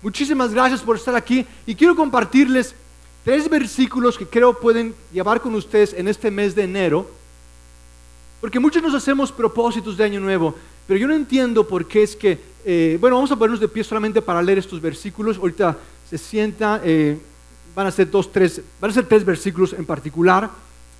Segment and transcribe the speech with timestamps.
[0.00, 2.74] Muchísimas gracias por estar aquí y quiero compartirles
[3.24, 7.10] tres versículos que creo pueden llevar con ustedes en este mes de enero.
[8.40, 10.54] Porque muchos nos hacemos propósitos de año nuevo,
[10.86, 13.82] pero yo no entiendo por qué es que, eh, bueno, vamos a ponernos de pie
[13.82, 15.36] solamente para leer estos versículos.
[15.36, 15.76] Ahorita
[16.08, 17.18] se sienta, eh,
[17.74, 20.48] van a ser dos, tres, van a ser tres versículos en particular.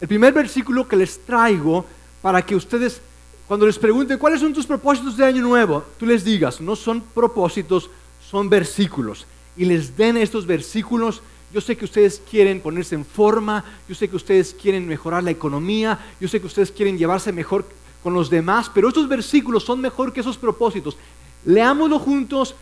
[0.00, 1.86] El primer versículo que les traigo
[2.20, 3.00] para que ustedes,
[3.46, 7.00] cuando les pregunten cuáles son tus propósitos de año nuevo, tú les digas, no son
[7.00, 7.88] propósitos,
[8.30, 9.26] son versículos.
[9.56, 11.22] Y les den estos versículos.
[11.52, 15.30] Yo sé que ustedes quieren ponerse en forma, yo sé que ustedes quieren mejorar la
[15.30, 17.64] economía, yo sé que ustedes quieren llevarse mejor
[18.02, 20.98] con los demás, pero estos versículos son mejor que esos propósitos.
[21.46, 22.54] Leámoslo juntos,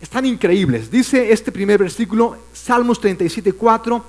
[0.00, 0.90] están increíbles.
[0.90, 4.04] Dice este primer versículo, Salmos 37, 4,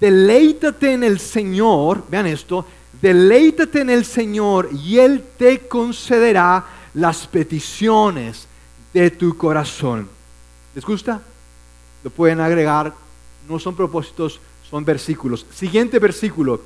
[0.00, 2.64] deleítate en el Señor, vean esto,
[3.02, 8.46] deleítate en el Señor y Él te concederá las peticiones
[8.94, 10.17] de tu corazón.
[10.78, 11.20] ¿Les gusta?
[12.04, 12.94] Lo pueden agregar,
[13.48, 14.38] no son propósitos,
[14.70, 15.44] son versículos.
[15.52, 16.60] Siguiente versículo,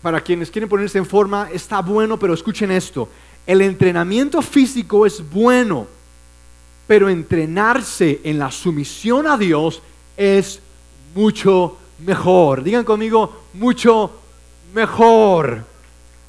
[0.00, 3.10] para quienes quieren ponerse en forma, está bueno, pero escuchen esto.
[3.46, 5.86] El entrenamiento físico es bueno,
[6.86, 9.82] pero entrenarse en la sumisión a Dios
[10.16, 10.58] es
[11.14, 12.62] mucho mejor.
[12.62, 14.12] Digan conmigo, mucho
[14.72, 15.62] mejor.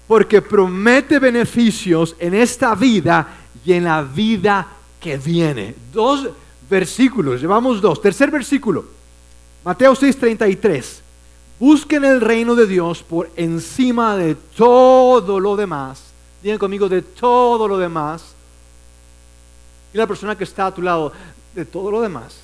[0.09, 3.30] Porque promete beneficios en esta vida
[3.64, 4.67] y en la vida
[5.00, 5.73] que viene.
[5.94, 6.28] Dos
[6.72, 8.02] versículos, llevamos dos.
[8.02, 8.86] Tercer versículo,
[9.64, 11.02] Mateo 6:33.
[11.59, 16.02] Busquen el reino de Dios por encima de todo lo demás.
[16.42, 18.33] Digan conmigo, de todo lo demás.
[19.94, 21.11] Y la persona que está a tu lado,
[21.53, 22.39] de todo lo demás.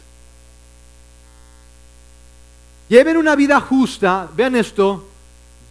[2.89, 5.07] Lleven una vida justa, vean esto,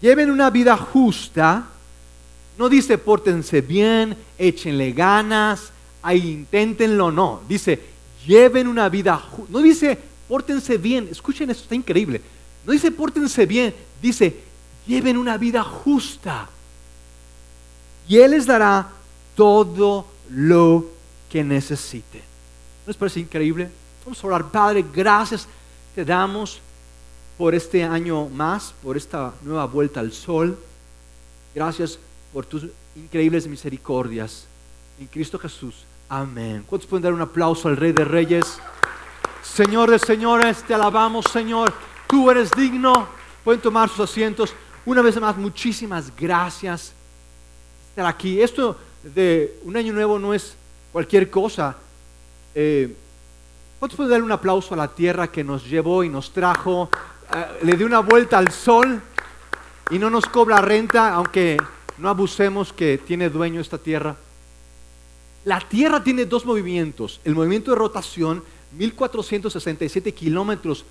[0.01, 1.67] lleven una vida justa.
[2.59, 5.71] No dice pórtense bien, échenle ganas,
[6.03, 7.43] ahí inténtenlo, no.
[7.47, 7.96] Dice,
[8.27, 9.23] lleven una vida.
[9.49, 12.21] No dice pórtense bien, escuchen esto, está increíble.
[12.65, 14.37] No dice pórtense bien, dice
[14.87, 16.49] lleven una vida justa.
[18.09, 18.89] Y Él les dará
[19.35, 20.87] todo lo
[21.31, 22.21] que necesiten.
[22.21, 23.69] ¿No les parece increíble?
[24.05, 25.49] Vamos a orar, Padre, gracias
[25.97, 26.61] te damos
[27.39, 30.59] por este año más, por esta nueva vuelta al sol.
[31.55, 31.99] Gracias
[32.35, 34.47] por tus increíbles misericordias.
[35.01, 35.85] En Cristo Jesús.
[36.09, 36.63] Amén.
[36.69, 38.61] ¿Cuántos pueden dar un aplauso al Rey de Reyes?
[39.43, 41.73] Señor de señores, te alabamos, Señor.
[42.07, 43.09] Tú eres digno.
[43.43, 44.55] Pueden tomar sus asientos.
[44.85, 48.41] Una vez más, muchísimas gracias por estar aquí.
[48.41, 50.57] Esto de un año nuevo no es
[50.93, 51.77] cualquier cosa.
[52.55, 52.97] Eh,
[53.81, 56.89] ¿Cuántos pueden darle un aplauso a la tierra que nos llevó y nos trajo?
[57.35, 59.03] Eh, le dio una vuelta al sol
[59.91, 61.57] y no nos cobra renta, aunque
[61.99, 64.15] no abusemos que tiene dueño esta tierra.
[65.47, 67.21] La tierra tiene dos movimientos.
[67.25, 68.43] El movimiento de rotación,
[68.77, 70.85] 1467 kilómetros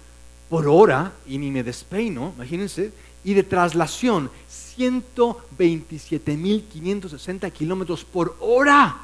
[0.50, 2.94] por hora, y ni me despeino, imagínense,
[3.26, 4.32] y de traslación,
[4.78, 8.96] 127.560 kilómetros por hora.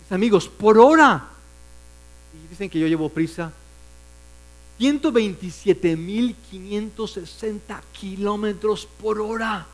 [0.00, 1.28] Mis amigos, por hora.
[2.32, 3.52] Y dicen que yo llevo prisa.
[4.80, 9.66] 127.560 kilómetros por hora.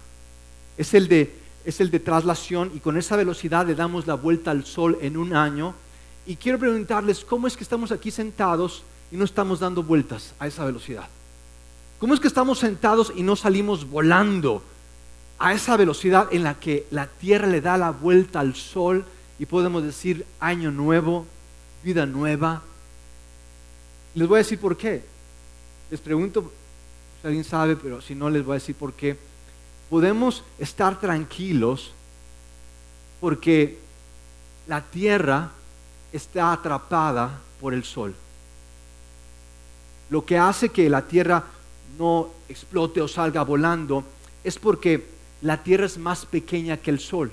[0.76, 1.32] Es el, de,
[1.64, 5.16] es el de traslación y con esa velocidad le damos la vuelta al sol en
[5.16, 5.74] un año.
[6.26, 10.46] Y quiero preguntarles, ¿cómo es que estamos aquí sentados y no estamos dando vueltas a
[10.46, 11.08] esa velocidad?
[11.98, 14.62] ¿Cómo es que estamos sentados y no salimos volando
[15.38, 19.04] a esa velocidad en la que la Tierra le da la vuelta al Sol
[19.38, 21.26] y podemos decir año nuevo,
[21.82, 22.62] vida nueva?
[24.14, 25.04] Les voy a decir por qué.
[25.90, 26.50] Les pregunto
[27.20, 29.18] si alguien sabe, pero si no les voy a decir por qué.
[29.90, 31.90] Podemos estar tranquilos
[33.20, 33.78] porque
[34.68, 35.50] la Tierra
[36.12, 38.14] está atrapada por el Sol.
[40.08, 41.44] Lo que hace que la Tierra
[41.98, 44.04] no explote o salga volando
[44.44, 45.06] es porque
[45.42, 47.32] la Tierra es más pequeña que el Sol.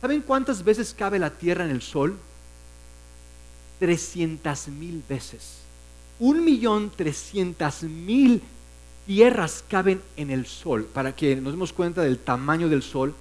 [0.00, 2.16] ¿Saben cuántas veces cabe la Tierra en el Sol?
[3.80, 5.58] 300 mil veces.
[6.18, 8.42] Un millón trescientas mil
[9.08, 13.14] tierras caben en el Sol, para que nos demos cuenta del tamaño del Sol.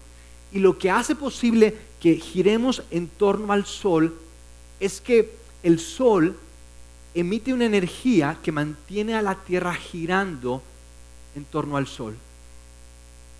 [0.51, 4.13] Y lo que hace posible que giremos en torno al Sol
[4.81, 5.31] es que
[5.63, 6.35] el Sol
[7.13, 10.61] emite una energía que mantiene a la Tierra girando
[11.37, 12.15] en torno al Sol.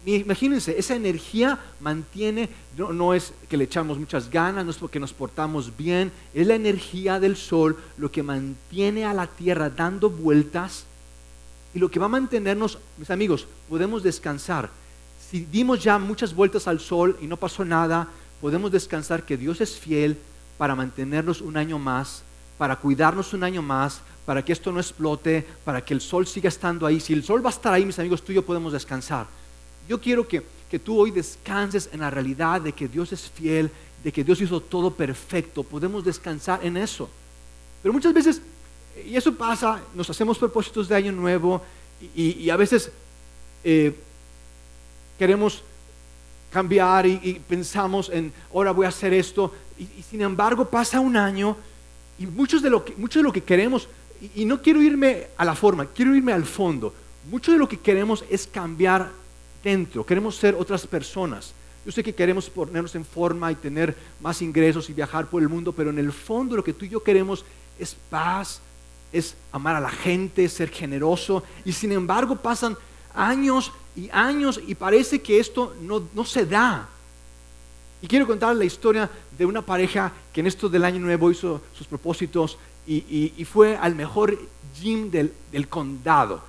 [0.06, 2.48] Imagínense, esa energía mantiene,
[2.78, 6.56] no, es que le echamos muchas ganas, no es porque nos portamos bien, es la
[6.56, 10.86] energía del sol lo que mantiene a la tierra dando vueltas
[11.78, 14.72] y lo que va a mantenernos, mis amigos, podemos descansar.
[15.30, 18.08] Si dimos ya muchas vueltas al sol y no pasó nada,
[18.42, 20.18] podemos descansar que Dios es fiel
[20.58, 22.24] para mantenernos un año más
[22.58, 26.50] para cuidarnos un año más, para que esto no explote, para que el sol siga
[26.50, 27.00] estando ahí.
[27.00, 29.28] Si el sol va a estar ahí, mis amigos, tú y yo podemos descansar.
[29.88, 33.70] Yo quiero que, que tú hoy descanses en la realidad de que Dios es fiel,
[34.04, 35.62] de que Dios hizo todo perfecto.
[35.62, 37.08] Podemos descansar en eso.
[37.84, 38.42] Pero muchas veces,
[39.06, 41.62] y eso pasa, nos hacemos propósitos de año nuevo
[42.16, 42.92] y, a veces
[43.64, 43.96] eh,
[45.18, 45.64] queremos
[46.52, 51.58] cambiar y, pensamos en, ahora voy a hacer esto, y, sin embargo pasa un año
[52.20, 53.88] y muchos de lo que, mucho de lo que queremos,
[54.36, 56.94] y, no quiero irme a la forma, quiero irme al fondo,
[57.30, 59.12] mucho de lo que queremos es cambiar
[59.64, 61.54] dentro, queremos ser otras personas.
[61.86, 65.48] Yo sé que queremos ponernos en forma y tener más ingresos y viajar por el
[65.48, 67.46] mundo, pero en el fondo lo que tú y yo queremos
[67.80, 68.60] es paz,
[69.12, 72.78] es amar a la gente, ser generoso, y sin embargo pasan
[73.14, 76.88] años y años y parece que esto no, se da.
[78.02, 81.62] Y quiero contar la historia de una pareja que en esto del año nuevo hizo
[81.74, 84.38] sus propósitos y, fue al mejor
[84.80, 85.34] gym del,
[85.68, 86.42] condado.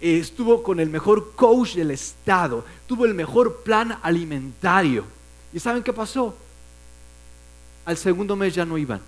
[0.00, 2.64] estuvo con el mejor coach del estado.
[2.86, 5.04] Tuvo el mejor plan alimentario.
[5.52, 6.36] ¿Y saben qué pasó?
[7.86, 9.00] Al segundo mes ya no iban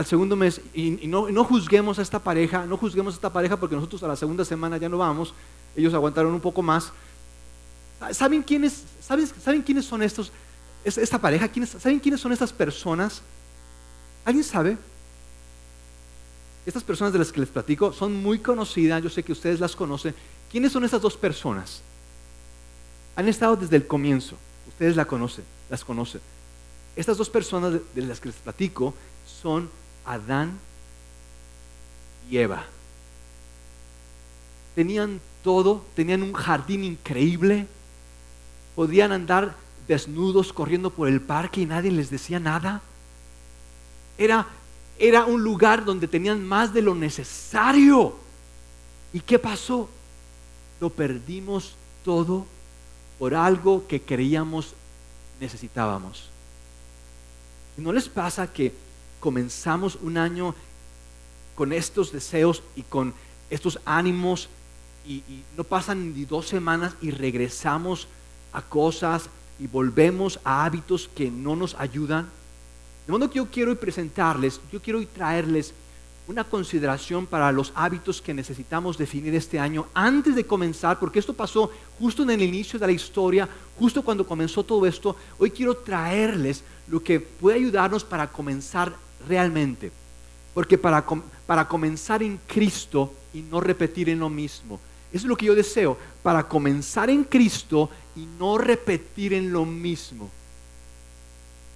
[0.00, 3.74] al segundo mes, y, no, juzguemos a esta pareja, no juzguemos a esta pareja porque
[3.76, 5.34] nosotros a la segunda semana ya no vamos,
[5.76, 6.90] ellos aguantaron un poco más.
[8.12, 10.32] ¿Saben quiénes, ¿saben quiénes son estos,
[10.86, 11.48] esta pareja?
[11.48, 13.20] ¿Quiénes, ¿Saben quiénes son estas personas?
[14.24, 14.78] ¿Alguien sabe?
[16.64, 19.76] Estas personas de las que les platico son muy conocidas, yo sé que ustedes las
[19.76, 20.14] conocen.
[20.50, 21.82] ¿Quiénes son estas dos personas?
[23.16, 24.36] Han estado desde el comienzo,
[24.66, 26.22] ustedes la conocen, las conocen.
[26.96, 28.94] Estas dos personas de las que les platico
[29.26, 29.68] son
[30.04, 30.58] Adán
[32.30, 32.64] y Eva.
[34.74, 37.66] Tenían todo, tenían un jardín increíble,
[38.76, 39.56] podían andar
[39.88, 42.82] desnudos corriendo por el parque y nadie les decía nada.
[44.16, 44.46] Era,
[44.98, 48.14] era un lugar donde tenían más de lo necesario.
[49.12, 49.88] ¿Y qué pasó?
[50.80, 51.74] Lo perdimos
[52.04, 52.46] todo
[53.18, 54.74] por algo que creíamos
[55.40, 56.28] necesitábamos.
[57.76, 58.72] ¿No les pasa que
[59.20, 60.54] comenzamos un año
[61.54, 63.12] con estos deseos y con
[63.50, 64.48] estos ánimos
[65.06, 65.22] y,
[65.56, 68.08] no pasan ni dos semanas y regresamos
[68.52, 69.28] a cosas
[69.58, 72.28] y volvemos a hábitos que no nos ayudan.
[73.06, 75.74] De modo que yo quiero presentarles, yo quiero traerles
[76.26, 81.34] una consideración para los hábitos que necesitamos definir este año antes de comenzar, porque esto
[81.34, 85.16] pasó justo en el inicio de la historia, justo cuando comenzó todo esto.
[85.38, 88.94] Hoy quiero traerles lo que puede ayudarnos para comenzar
[89.28, 89.92] realmente.
[90.54, 91.04] Porque para,
[91.46, 94.80] para comenzar en Cristo y no repetir en lo mismo.
[95.12, 99.64] Eso es lo que yo deseo, para comenzar en Cristo y no repetir en lo
[99.64, 100.30] mismo.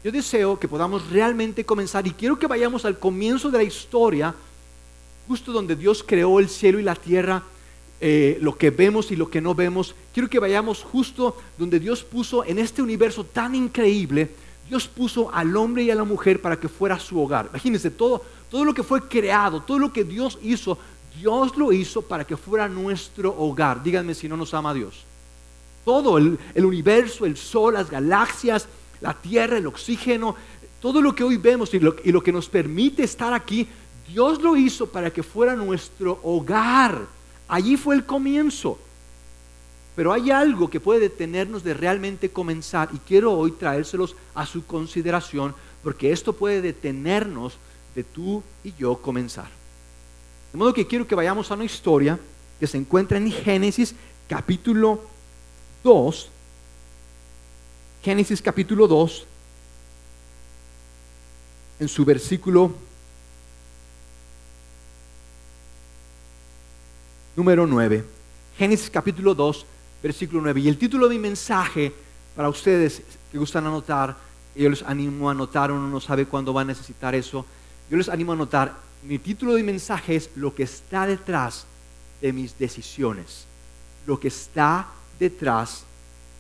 [0.05, 4.35] Yo deseo que podamos realmente comenzar y quiero que vayamos al comienzo de la historia,
[5.27, 7.43] justo donde Dios creó el cielo y la tierra,
[8.01, 9.95] eh, lo que vemos y lo que no vemos.
[10.13, 14.31] Quiero que vayamos justo donde Dios puso en este universo tan increíble
[14.69, 17.47] Dios puso al hombre y a la mujer para que fuera su hogar.
[17.51, 20.79] Imagínense, todo, todo lo que fue creado, todo lo que Dios hizo,
[21.19, 23.83] Dios lo hizo para que fuera nuestro hogar.
[23.83, 25.05] Díganme si no nos ama Dios.
[25.85, 28.67] Todo, el, universo, el sol, las galaxias,
[29.01, 30.35] la tierra, el oxígeno,
[30.81, 33.69] todo lo que hoy vemos y lo, y lo que nos permite estar aquí,
[34.09, 37.03] Dios lo hizo para que fuera nuestro hogar.
[37.49, 38.79] Allí fue el comienzo.
[39.97, 44.67] Pero hay algo que puede detenernos de realmente comenzar y quiero hoy traérselos a su
[44.67, 47.59] consideración porque esto puede detenernos
[47.95, 49.49] de tú y yo comenzar.
[50.53, 52.19] De modo que quiero que vayamos a una historia
[52.59, 53.95] que se encuentra en Génesis
[54.29, 55.03] capítulo
[55.85, 56.31] 2.
[58.03, 59.27] Génesis capítulo 2,
[61.81, 62.73] en su versículo
[67.35, 68.05] número 9.
[68.59, 69.67] Génesis capítulo 2,
[70.05, 70.61] versículo 9.
[70.61, 71.91] Y el título de mi mensaje
[72.37, 73.01] para ustedes
[73.33, 74.15] que gustan anotar,
[74.55, 77.47] yo les animo a anotar, uno no sabe cuándo va a necesitar eso,
[77.91, 81.65] yo les animo a anotar, mi título de mensaje es lo que está detrás
[82.21, 83.47] de mis decisiones,
[84.07, 85.85] lo que está detrás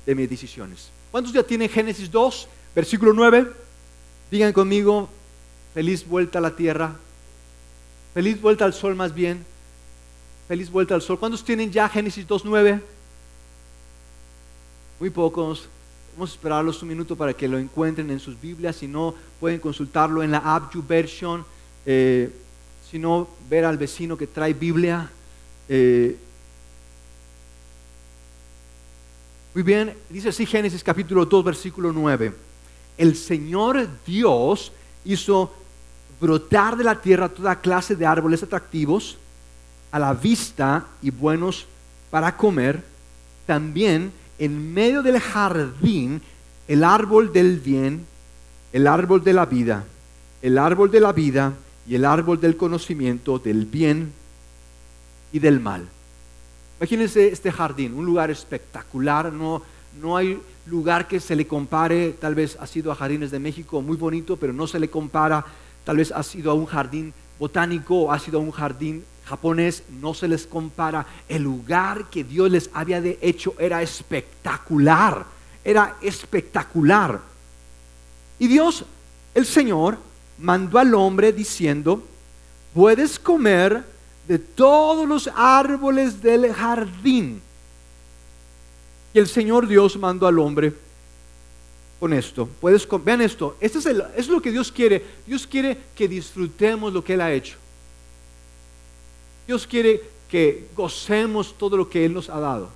[0.04, 0.90] de mis decisiones.
[1.10, 3.50] ¿Cuántos ya tienen Génesis 2, versículo 9?
[4.30, 5.08] Digan conmigo,
[5.72, 6.94] feliz vuelta a la tierra,
[8.12, 9.42] feliz vuelta al sol más bien,
[10.48, 11.18] feliz vuelta al sol.
[11.18, 12.93] ¿Cuántos tienen ya Génesis 2, 9?
[15.00, 15.68] Muy pocos.
[16.14, 18.76] Vamos a esperarlos un minuto para que lo encuentren en sus Biblias.
[18.76, 21.44] Si no, pueden consultarlo en la app version
[21.86, 22.30] eh,
[22.90, 25.10] si no, ver al vecino que trae Biblia.
[25.68, 26.16] Eh,
[29.52, 32.32] muy bien, dice así Génesis capítulo 2, versículo 9.
[32.96, 34.72] El Señor Dios
[35.04, 35.52] hizo
[36.20, 39.18] brotar de la tierra toda clase de árboles atractivos
[39.90, 41.66] a la vista y buenos
[42.10, 42.82] para comer,
[43.46, 46.20] también en medio del jardín
[46.68, 48.06] el árbol del bien,
[48.72, 49.84] el árbol de la vida,
[50.42, 51.52] el árbol de la vida
[51.86, 54.12] y el árbol del conocimiento del bien
[55.32, 55.86] y del mal.
[56.80, 59.62] Imagínense este jardín, un lugar espectacular, no,
[60.00, 63.80] no hay lugar que se le compare, tal vez ha sido a Jardines de México,
[63.82, 65.44] muy bonito, pero no se le compara,
[65.84, 70.14] tal vez ha sido a un jardín botánico ha sido a un jardín japonés, no
[70.14, 71.06] se les compara.
[71.28, 75.24] El lugar que Dios les había de hecho era espectacular,
[75.64, 77.20] era espectacular.
[78.38, 78.84] Y Dios,
[79.34, 79.98] el Señor,
[80.38, 82.02] mandó al hombre diciendo,
[82.74, 83.84] puedes comer
[84.28, 87.40] de todos los árboles del jardín.
[89.12, 90.74] Y el Señor Dios mandó al hombre
[92.00, 92.48] con esto.
[92.60, 95.04] Puedes, vean esto, esto es, es lo que Dios quiere.
[95.26, 97.56] Dios quiere que disfrutemos lo que Él ha hecho.
[99.46, 102.68] Dios quiere que gocemos todo lo que Él nos ha dado.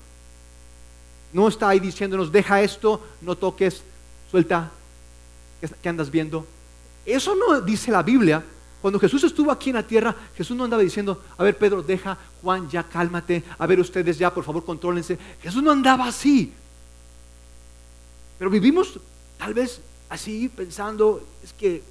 [1.33, 3.83] No está ahí diciéndonos, deja esto, no toques,
[4.31, 4.71] suelta,
[5.83, 6.47] ¿qué andas viendo?
[7.05, 8.45] Eso no dice la Biblia.
[8.81, 12.17] Cuando Jesús estuvo aquí en la tierra, Jesús no andaba diciendo, a ver Pedro, deja,
[12.43, 15.19] Juan, ya cálmate, a ver ustedes ya, por favor, contrólense.
[15.43, 16.53] Jesús no andaba así.
[18.39, 19.01] Pero vivimos
[19.37, 21.83] tal vez así, pensando, es que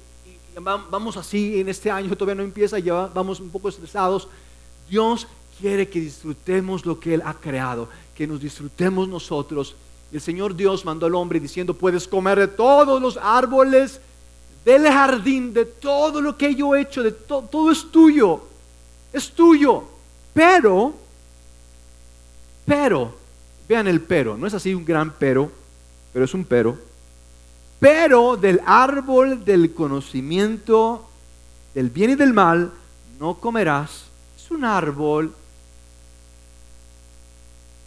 [0.58, 4.28] vamos así en este año, todavía no empieza, ya vamos un poco estresados.
[4.88, 5.26] Dios
[5.60, 9.74] quiere que disfrutemos lo que Él ha creado, que nos disfrutemos nosotros.
[10.12, 14.00] El Señor Dios mandó al hombre diciendo, puedes comer de todos los árboles
[14.64, 18.40] del jardín, de todo lo que yo he hecho, de todo es tuyo,
[19.12, 19.84] es tuyo.
[20.32, 20.94] Pero,
[22.64, 23.14] pero,
[23.68, 25.50] vean el pero, no es así un gran pero,
[26.12, 26.78] pero es un pero.
[27.80, 31.08] Pero del árbol del conocimiento
[31.74, 32.72] del bien y del mal
[33.20, 34.07] no comerás.
[34.50, 35.34] Un árbol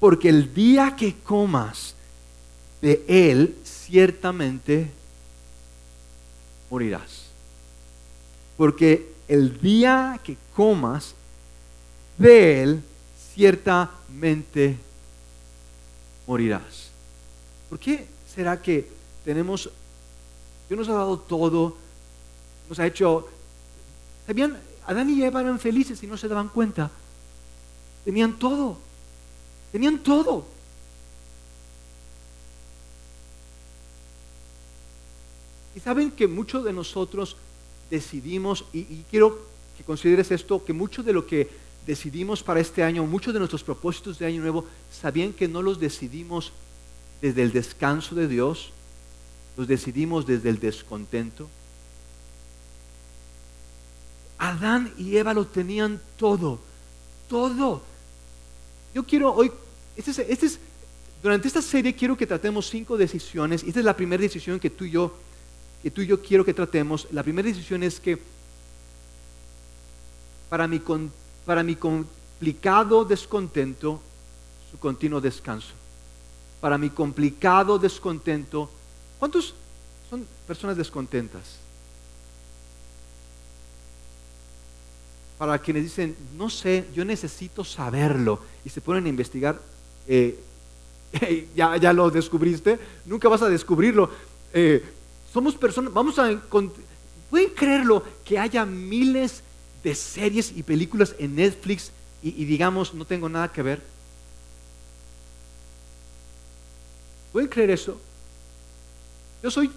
[0.02, 1.94] porque el día que comas
[2.82, 4.90] de él, ciertamente
[6.72, 7.28] morirás.
[8.58, 11.14] Porque el día que comas
[12.18, 12.84] de él,
[13.36, 14.76] ciertamente
[16.26, 16.90] morirás.
[17.70, 18.90] ¿Por qué será que
[19.24, 19.70] tenemos,
[20.68, 21.78] Dios nos ha dado todo,
[22.68, 23.30] nos ha hecho,
[24.26, 24.71] ¿sabían?
[24.92, 26.92] Adán y Eva eran felices y no se daban cuenta.
[28.04, 28.78] Tenían todo,
[29.72, 30.46] tenían todo.
[35.76, 37.38] Y saben que muchos de nosotros
[37.90, 39.40] decidimos, y, quiero
[39.78, 41.50] que consideres esto, que mucho de lo que
[41.88, 45.80] decidimos para este año, muchos de nuestros propósitos de año nuevo, sabían que no los
[45.80, 46.52] decidimos
[47.22, 48.72] desde el descanso de Dios,
[49.56, 51.48] los decidimos desde el descontento.
[54.42, 56.60] Adán y Eva lo tenían todo,
[57.30, 57.84] todo.
[58.94, 59.52] Yo quiero hoy,
[59.96, 60.60] este es, este es,
[61.22, 63.64] durante esta serie quiero que tratemos cinco decisiones.
[63.64, 65.14] Esta es la primera decisión que tú y yo
[65.84, 68.20] que tú y yo quiero que tratemos, la primera decisión es que
[70.50, 70.82] para mi,
[71.46, 74.02] para mi complicado descontento,
[74.70, 75.74] su continuo descanso.
[76.60, 78.70] Para mi complicado descontento,
[79.18, 79.56] ¿cuántos
[80.10, 81.61] son personas descontentas?
[85.42, 89.60] Para quienes dicen, no sé, yo necesito saberlo y se ponen a investigar,
[90.08, 90.38] eh,
[91.56, 94.12] ya, ya lo descubriste, nunca vas a descubrirlo.
[94.54, 94.86] Eh,
[95.34, 96.40] somos personas, vamos a
[97.32, 99.42] ¿pueden creerlo que haya miles
[99.84, 103.82] de series y películas en Netflix y, digamos no tengo nada que ver?
[107.32, 108.00] ¿Pueden creer eso?
[109.42, 109.72] Yo soy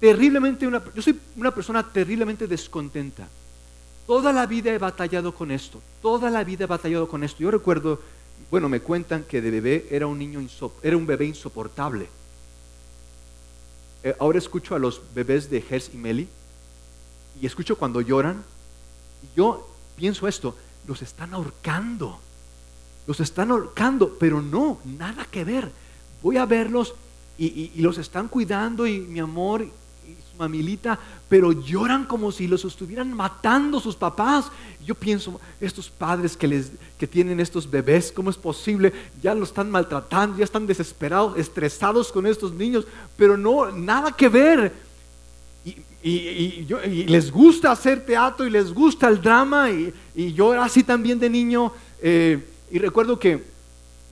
[0.00, 3.28] terriblemente una, yo soy una persona terriblemente descontenta.
[4.06, 7.38] Toda la vida he batallado con esto, toda la vida he batallado con esto.
[7.40, 8.00] Yo recuerdo,
[8.50, 10.46] bueno, me cuentan que de bebé era un niño,
[10.82, 12.08] era un bebé insoportable.
[14.02, 16.28] Eh, ahora escucho a los bebés de Gers y Meli
[17.40, 18.44] y escucho cuando lloran.
[19.22, 20.54] Y yo pienso esto,
[20.86, 22.20] los están ahorcando.
[23.06, 25.70] Los están ahorcando, pero no, nada que ver.
[26.22, 26.94] Voy a verlos
[27.38, 29.66] y, y los están cuidando y mi amor
[30.38, 30.98] mamilita,
[31.28, 34.50] pero lloran como si los estuvieran matando sus papás.
[34.84, 38.92] Yo pienso, estos padres que, les, que tienen estos bebés, ¿cómo es posible?
[39.22, 42.86] Ya los están maltratando, ya están desesperados, estresados con estos niños,
[43.16, 44.72] pero no, nada que ver.
[46.02, 46.66] Y,
[47.06, 49.92] les gusta hacer teatro y les gusta el drama, y,
[50.34, 51.72] yo era así también de niño.
[52.02, 52.38] Eh,
[52.70, 53.42] y recuerdo que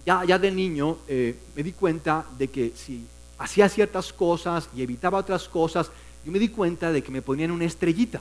[0.07, 3.05] ya, ya de niño eh, me di cuenta de que si
[3.39, 5.91] hacía ciertas cosas y evitaba otras cosas,
[6.25, 8.21] yo me di cuenta de que me ponían una estrellita.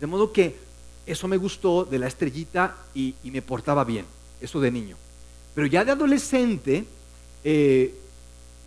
[0.00, 0.56] De modo que
[1.06, 4.04] eso me gustó de la estrellita y, me portaba bien,
[4.40, 4.96] eso de niño.
[5.54, 6.84] Pero ya de adolescente
[7.44, 7.94] eh,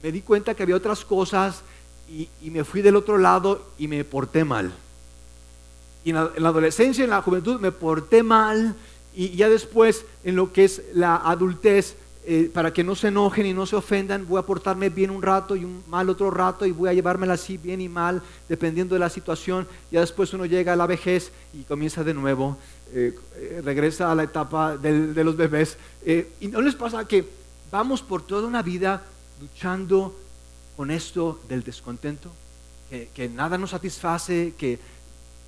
[0.01, 1.61] me di cuenta que había otras cosas
[2.09, 4.71] y, me fui del otro lado y me porté mal.
[6.03, 8.75] Y en la, en la adolescencia, en la juventud, me porté mal
[9.13, 11.95] y ya después en lo que es la adultez
[12.25, 15.21] eh, para que no se enojen y no se ofendan, voy a portarme bien un
[15.21, 18.93] rato y un mal otro rato y voy a llevármela así bien y mal, dependiendo
[18.93, 19.65] de la situación.
[19.89, 22.57] Ya después uno llega a la vejez y comienza de nuevo,
[22.93, 25.77] eh, eh, regresa a la etapa de, los bebés.
[26.39, 27.25] ¿Y no les pasa que
[27.71, 29.01] vamos por toda una vida
[29.39, 30.13] luchando
[30.75, 32.31] con esto del descontento?
[32.89, 34.77] Que, nada nos satisface, que,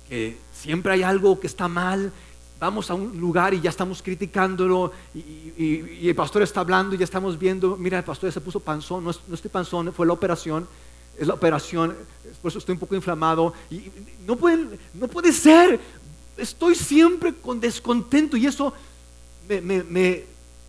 [0.08, 2.12] que siempre hay algo que está mal
[2.62, 7.04] vamos a un lugar y ya estamos criticándolo y, el pastor está hablando y ya
[7.04, 10.68] estamos viendo, mira, el pastor se puso panzón, no, estoy panzón, fue la operación,
[11.18, 11.96] es la operación,
[12.40, 13.90] por eso estoy un poco inflamado y
[14.24, 14.38] no,
[14.94, 15.80] no puede ser,
[16.36, 18.72] estoy siempre con descontento y eso
[19.48, 20.24] me, me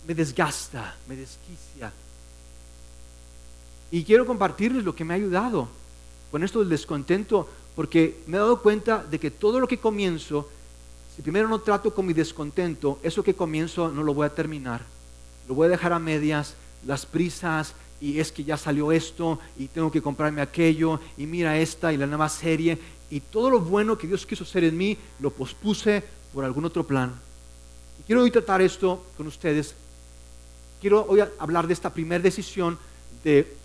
[0.07, 1.93] desgasta, me desquicia.
[3.91, 5.67] Y quiero compartirles lo que me ha ayudado
[6.31, 10.49] con esto del descontento, porque me he dado cuenta de que todo lo que comienzo
[11.15, 14.81] si primero no trato con mi descontento, eso que comienzo no lo voy a terminar.
[15.47, 16.55] Lo voy a dejar a medias,
[16.87, 21.57] las prisas, y es que ya salió esto, y tengo que comprarme aquello, y mira
[21.59, 22.79] esta y la nueva serie,
[23.11, 26.03] y todo lo bueno que Dios quiso hacer en mí, lo pospuse
[26.33, 27.13] por algún otro plan.
[27.99, 29.75] Y quiero hoy tratar esto con ustedes.
[30.81, 32.77] Quiero hoy hablar de esta primera decisión
[33.23, 33.55] de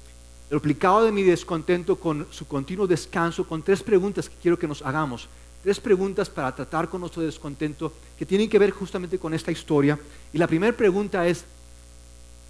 [0.50, 4.82] duplicado de mi descontento con su continuo descanso, con tres preguntas que quiero que nos
[4.82, 5.28] hagamos
[5.62, 9.98] tres preguntas para tratar con nuestro descontento que tienen que ver justamente con esta historia.
[10.32, 11.44] Y la primera pregunta es,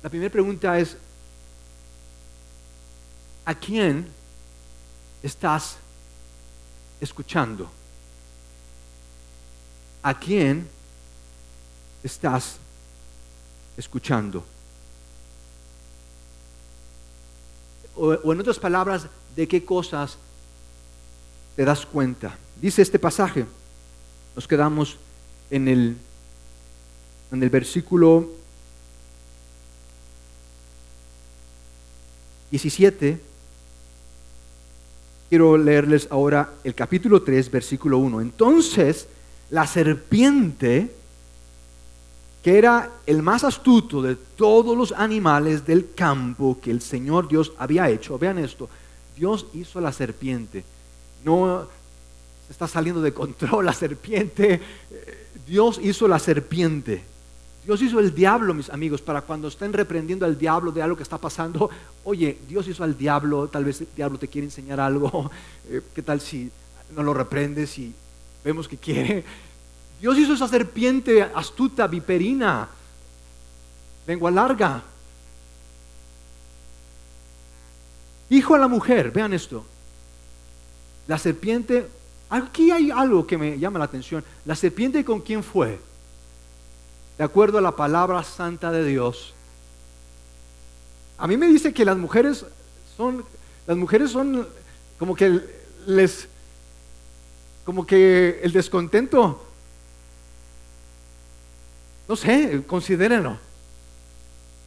[0.02, 0.96] la primera pregunta es,
[3.44, 4.06] ¿a quién
[5.22, 5.78] estás
[7.00, 7.70] escuchando?
[10.02, 10.68] ¿A quién
[12.02, 12.58] estás
[13.76, 14.44] escuchando?
[17.96, 20.18] O, o en otras palabras, ¿de qué cosas
[21.56, 22.36] te das cuenta?
[22.60, 23.46] Dice este pasaje,
[24.34, 24.96] nos quedamos
[25.50, 25.96] en el,
[27.30, 28.28] en el versículo
[32.50, 33.20] 17.
[35.28, 38.22] Quiero leerles ahora el capítulo 3, versículo 1.
[38.22, 39.06] Entonces,
[39.50, 40.90] la serpiente,
[42.42, 47.52] que era el más astuto de todos los animales del campo que el Señor Dios
[47.58, 48.68] había hecho, vean esto,
[49.16, 50.64] Dios hizo la serpiente.
[51.24, 51.68] No,
[52.48, 54.60] está saliendo de control la serpiente.
[55.46, 57.02] Dios hizo la serpiente.
[57.64, 61.02] Dios hizo el diablo, mis amigos, para cuando estén reprendiendo al diablo de algo que
[61.02, 61.68] está pasando.
[62.04, 65.30] Oye, Dios hizo al diablo, tal vez el diablo te quiere enseñar algo.
[65.70, 66.50] Eh, ¿Qué tal si
[66.96, 67.92] no lo reprendes y
[68.42, 69.22] vemos que quiere?
[70.00, 72.66] Dios hizo esa serpiente astuta, viperina,
[74.06, 74.82] lengua larga.
[78.30, 79.62] Dijo a la mujer, vean esto,
[81.06, 81.86] la serpiente
[82.30, 84.24] Aquí hay algo que me llama la atención.
[84.44, 85.80] ¿La serpiente con quién fue?
[87.16, 89.34] De acuerdo a la palabra santa de Dios.
[91.16, 92.44] A mí me dice que las mujeres
[92.96, 93.24] son,
[93.66, 94.46] las mujeres son
[94.98, 95.40] como que
[95.86, 96.28] les,
[97.64, 99.44] como que el descontento,
[102.06, 103.38] no sé, considérenlo.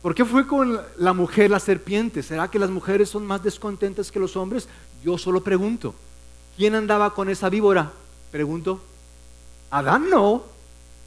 [0.01, 2.23] ¿Por qué fue con la mujer la serpiente?
[2.23, 4.67] ¿Será que las mujeres son más descontentas que los hombres?
[5.03, 5.93] Yo solo pregunto.
[6.61, 7.91] ¿Quién andaba con esa víbora?
[8.29, 8.79] Pregunto.
[9.71, 10.43] Adán no.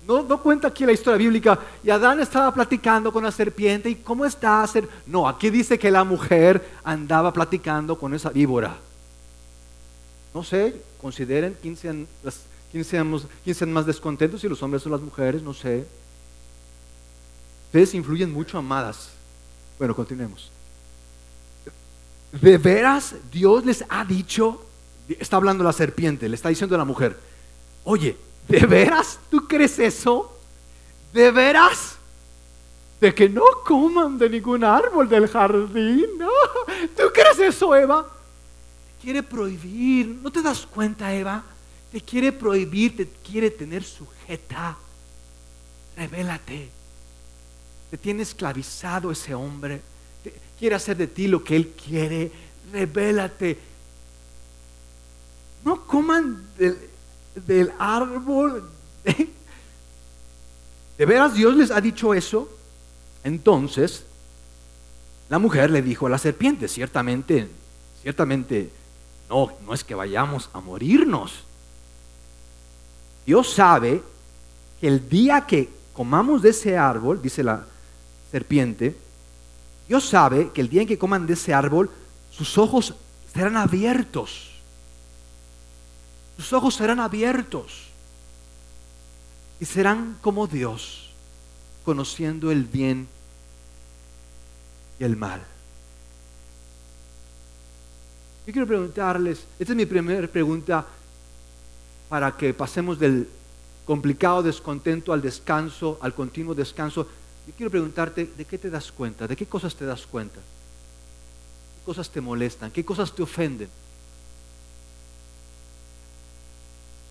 [0.05, 1.57] No, no cuenta aquí la historia bíblica.
[1.85, 3.89] Y Adán estaba platicando con la serpiente.
[3.89, 4.69] ¿Y cómo está?
[5.07, 8.77] No, aquí dice que la mujer andaba platicando con esa víbora.
[10.35, 12.09] No sé, consideren quién sean,
[12.73, 15.87] quién sean más descontentos, si los hombres o las mujeres, no sé.
[17.67, 19.11] Ustedes influyen mucho, amadas.
[19.79, 20.51] Bueno, continuemos.
[22.33, 24.61] ¿De veras Dios les ha dicho
[25.09, 27.19] está hablando la serpiente, le está diciendo a la mujer,
[27.85, 28.17] oye,
[28.49, 30.37] ¿de veras tú crees eso?
[31.13, 31.97] ¿De veras?
[33.01, 36.07] De que no coman de ningún árbol del jardín.
[36.19, 36.31] ¿no?
[36.97, 38.05] ¿Tú crees eso, Eva?
[38.05, 40.09] Te quiere prohibir.
[40.23, 41.43] ¿No te das cuenta, Eva?
[41.93, 44.77] Te quiere prohibir, te quiere tener sujeta.
[45.97, 46.71] Revélate.
[47.91, 49.81] Te tiene esclavizado ese hombre.
[50.59, 52.33] quiere hacer de ti lo que él quiere.
[52.73, 53.59] Revélate
[55.65, 58.69] no coman del, árbol.
[60.99, 62.49] ¿De veras Dios les ha dicho eso?
[63.25, 64.05] Entonces,
[65.29, 67.49] la mujer le dijo a la serpiente, ciertamente,
[68.03, 68.71] ciertamente,
[69.29, 71.45] no, no es que vayamos a morirnos.
[73.27, 74.03] Dios sabe
[74.81, 77.65] que el día que comamos de ese árbol, dice la
[78.31, 78.95] serpiente,
[79.89, 81.91] Dios sabe que el día en que coman de ese árbol,
[82.31, 82.95] sus ojos
[83.33, 84.54] serán abiertos.
[86.37, 87.89] Sus ojos serán abiertos.
[89.61, 91.11] Y serán como Dios,
[91.85, 93.09] conociendo el bien
[94.99, 95.43] y el mal.
[98.47, 100.87] Yo quiero preguntarles, esta es mi primera pregunta
[102.09, 103.29] para que pasemos del
[103.87, 107.09] complicado descontento al descanso, al continuo descanso.
[107.47, 109.27] Yo quiero preguntarte, ¿de qué te das cuenta?
[109.27, 110.41] ¿De qué cosas te das cuenta?
[110.41, 112.71] ¿Qué cosas te molestan?
[112.71, 113.69] ¿Qué cosas te ofenden?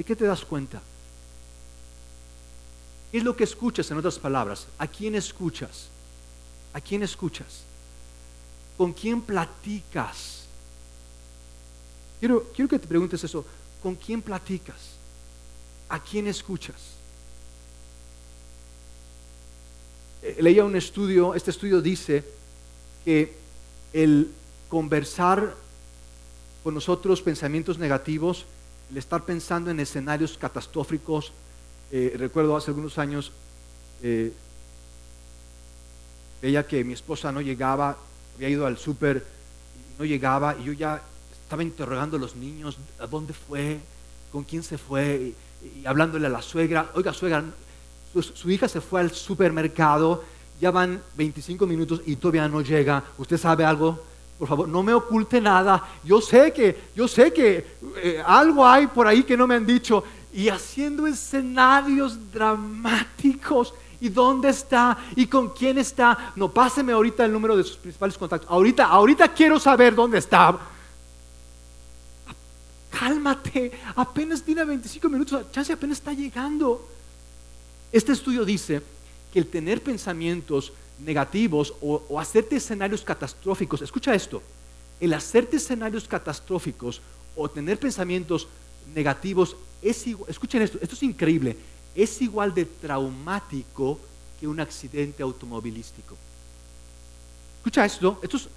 [0.04, 0.82] ¿De qué te das cuenta?
[3.10, 4.68] ¿Qué es lo que escuchas en otras palabras?
[4.78, 5.88] ¿A quién escuchas?
[6.74, 7.62] ¿A quién escuchas?
[8.76, 10.44] ¿Con quién platicas?
[12.20, 13.46] Quiero, quiero que te preguntes eso.
[13.82, 14.76] ¿Con quién platicas?
[15.88, 16.76] ¿A quién escuchas?
[20.22, 22.26] Eh, leía un estudio, este estudio dice
[23.06, 23.38] que
[23.94, 24.34] el
[24.68, 25.56] conversar
[26.62, 28.46] con nosotros pensamientos negativos,
[28.94, 31.32] el estar pensando en escenarios catastróficos,
[31.92, 33.32] eh, recuerdo hace algunos años,
[34.04, 34.32] eh,
[36.70, 37.98] que mi esposa no llegaba,
[38.36, 39.26] había ido al súper,
[39.98, 41.02] no llegaba, y yo ya
[41.42, 43.80] estaba interrogando a los niños, ¿a dónde fue?
[44.32, 45.34] ¿Con quién se fue?
[45.64, 47.44] Y, hablándole a la suegra, oiga suegra,
[48.14, 50.24] su, su hija se fue al supermercado,
[50.62, 54.04] ya van 25 minutos y todavía no llega, ¿usted sabe algo?
[54.44, 55.82] Por favor, no me oculte nada.
[56.04, 59.66] Yo sé que, yo sé que eh, algo hay por ahí que no me han
[59.66, 60.04] dicho.
[60.34, 63.74] Y haciendo escenarios dramáticos.
[64.02, 64.98] ¿Y dónde está?
[65.16, 66.34] ¿Y con quién está?
[66.36, 68.52] No, páseme ahorita el número de sus principales contactos.
[68.52, 70.60] Ahorita, ahorita quiero saber dónde está.
[72.92, 76.86] Cálmate, apenas tiene 25 minutos, chance apenas está llegando.
[77.94, 78.82] Este estudio dice
[79.32, 84.42] que el tener pensamientos negativos o, hacerte escenarios catastróficos, escucha esto,
[85.00, 87.02] el hacerte escenarios catastróficos
[87.36, 88.48] o tener pensamientos
[88.94, 91.58] negativos es igual, escuchen esto, esto es increíble,
[91.96, 94.00] es igual de traumático
[94.39, 96.16] que un accidente automovilístico.
[97.58, 98.50] Escucha esto, esto es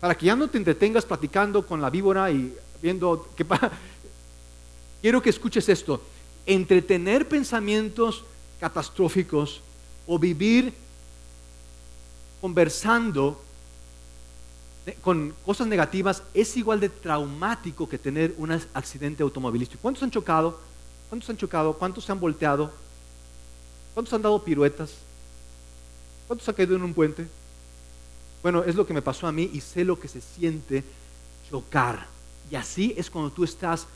[0.00, 3.70] para que ya no te entretengas platicando con la víbora y viendo qué pasa.
[5.02, 6.00] Quiero que escuches esto.
[6.46, 8.24] Entretener pensamientos
[8.60, 9.60] catastróficos
[10.06, 10.72] o vivir
[12.40, 13.42] conversando
[15.02, 19.82] con cosas negativas es igual de traumático que tener un accidente automovilístico.
[19.82, 20.58] ¿Cuántos han chocado?
[21.08, 21.72] ¿Cuántos han chocado?
[21.74, 22.72] ¿Cuántos se han volteado?
[23.94, 24.92] ¿Cuántos han dado piruetas?
[26.26, 27.26] ¿Cuántos han caído en un puente?
[28.42, 30.84] Bueno, es lo que me pasó a mí y sé lo que se siente
[31.50, 32.06] chocar.
[32.50, 33.86] Y así es cuando tú estás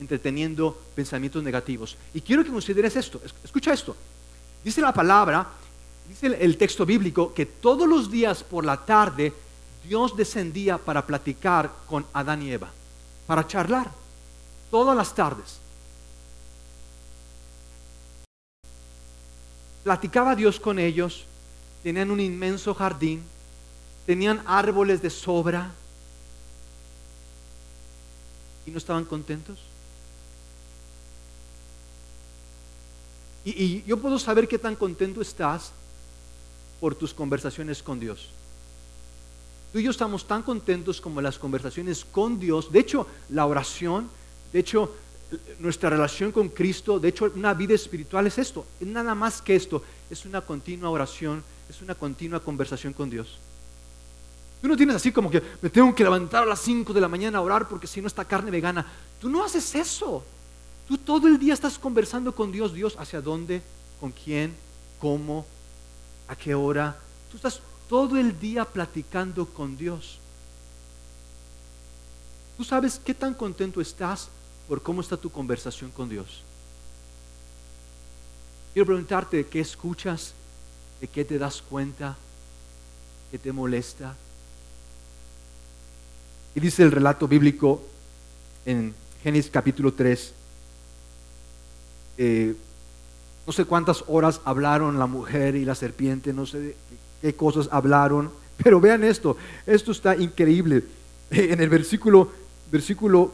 [0.00, 1.96] entreteniendo pensamientos negativos.
[2.12, 3.20] Y quiero que consideres esto.
[3.42, 3.94] Escucha esto.
[4.64, 5.46] Dice la palabra
[6.08, 9.32] Dice el texto bíblico que todos los días por la tarde
[9.86, 12.70] Dios descendía para platicar con Adán y Eva,
[13.26, 13.90] para charlar,
[14.70, 15.58] todas las tardes.
[19.82, 21.24] Platicaba Dios con ellos,
[21.82, 23.22] tenían un inmenso jardín,
[24.06, 25.70] tenían árboles de sobra
[28.64, 29.58] y no estaban contentos.
[33.44, 35.72] Y, y, yo puedo saber qué tan contento estás
[36.84, 38.28] por tus conversaciones con Dios.
[39.72, 42.70] Tú y yo estamos tan contentos como las conversaciones con Dios.
[42.70, 44.10] De hecho, la oración,
[44.52, 44.94] de hecho,
[45.60, 48.66] nuestra relación con Cristo, de hecho, una vida espiritual es esto.
[48.78, 49.82] Es nada más que esto.
[50.10, 53.38] Es una continua oración, es una continua conversación con Dios.
[54.60, 57.08] Tú no tienes así como que me tengo que levantar a las 5 de la
[57.08, 58.84] mañana a orar porque si no está carne vegana.
[59.22, 60.22] Tú no haces eso.
[60.86, 62.74] Tú todo el día estás conversando con Dios.
[62.74, 63.62] Dios, ¿hacia dónde?
[63.98, 64.54] ¿Con quién?
[65.00, 65.46] ¿Cómo?
[66.28, 66.96] A qué hora.
[67.30, 70.18] Tú estás todo el día platicando con Dios.
[72.56, 74.28] ¿Tú sabes qué tan contento estás
[74.68, 76.42] por cómo está tu conversación con Dios?
[78.72, 80.34] Quiero preguntarte de qué escuchas,
[81.00, 82.16] de qué te das cuenta,
[83.30, 84.16] qué te molesta.
[86.54, 87.82] Y dice el relato bíblico
[88.64, 90.32] en Génesis capítulo 3,
[92.18, 92.54] eh,
[93.46, 96.76] no sé cuántas horas hablaron la mujer y la serpiente, no sé
[97.20, 98.30] qué cosas hablaron,
[98.62, 100.84] pero vean esto, esto está increíble.
[101.30, 102.30] En el versículo,
[102.70, 103.32] versículo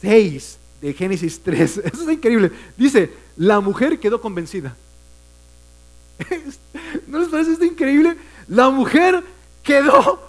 [0.00, 2.50] 6 de Génesis 3, eso es increíble.
[2.76, 4.74] Dice, la mujer quedó convencida.
[7.06, 8.16] ¿No les parece esto increíble?
[8.48, 9.22] La mujer
[9.62, 10.20] quedó,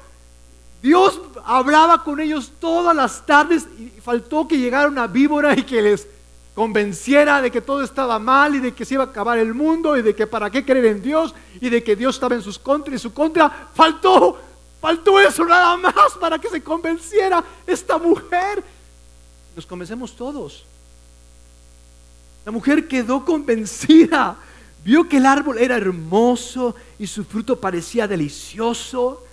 [0.82, 5.82] Dios hablaba con ellos todas las tardes y faltó que llegara una víbora y que
[5.82, 6.08] les
[6.58, 9.96] convenciera de que todo estaba mal y de que se iba a acabar el mundo
[9.96, 12.58] y de que para qué creer en Dios y de que Dios estaba en sus
[12.58, 13.70] contra y su contra.
[13.76, 14.42] Faltó,
[14.82, 18.64] faltó eso nada más para que se convenciera esta mujer.
[19.56, 20.66] Nos convencemos todos.
[22.44, 24.36] La mujer quedó convencida.
[24.84, 29.24] Vio que el árbol era hermoso y su fruto parecía delicioso.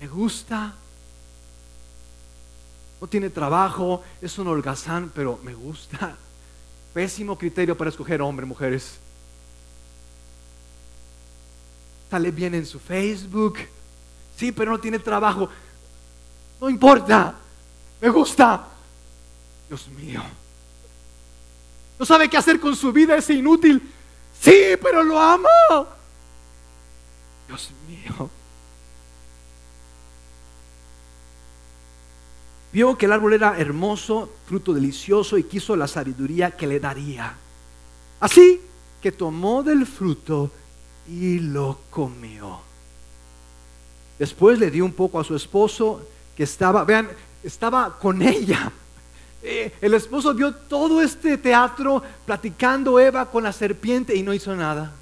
[0.00, 0.74] Me gusta
[3.02, 6.16] no tiene trabajo, es un holgazán, pero me gusta.
[6.94, 9.00] Pésimo criterio para escoger hombre, mujeres.
[12.08, 13.58] Sale bien en su Facebook.
[14.36, 15.48] Sí, pero no tiene trabajo.
[16.60, 17.34] No importa.
[18.00, 18.68] Me gusta.
[19.66, 20.22] Dios mío.
[21.98, 23.82] No sabe qué hacer con su vida, es inútil.
[24.40, 25.48] Sí, pero lo amo.
[27.48, 28.30] Dios mío.
[32.72, 37.34] Vio que el árbol era hermoso, fruto delicioso y quiso la sabiduría que le daría.
[38.20, 38.60] Así
[39.02, 40.50] que tomó del fruto
[41.06, 42.60] y lo comió.
[44.18, 46.06] Después le dio un poco a su esposo
[46.36, 47.10] que estaba, vean,
[47.42, 48.70] estaba con ella.
[49.42, 54.54] Eh, el esposo vio todo este teatro platicando Eva con la serpiente y no hizo
[54.54, 54.92] nada.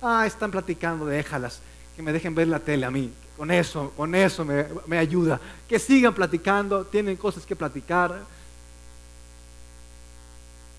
[0.00, 1.60] Ah, están platicando, déjalas,
[1.98, 3.12] que me dejen ver la tele a mí.
[3.36, 5.40] Con eso, con eso me, ayuda.
[5.68, 8.22] Que sigan platicando, tienen cosas que platicar.